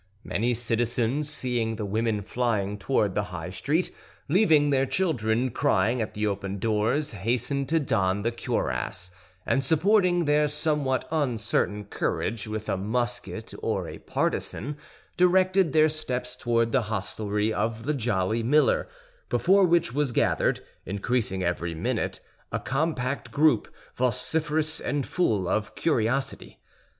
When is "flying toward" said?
2.23-3.13